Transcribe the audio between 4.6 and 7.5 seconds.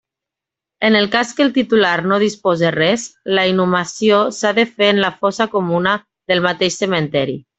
de fer en la fossa comuna del mateix cementeri.